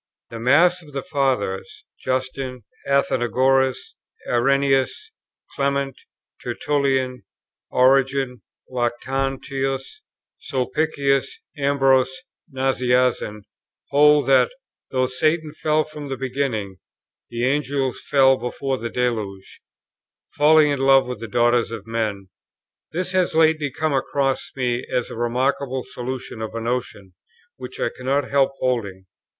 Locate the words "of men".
21.69-22.29